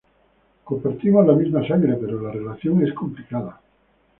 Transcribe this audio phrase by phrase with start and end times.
[0.63, 3.61] Compartimos la misma sangre, pero la relación es complicada.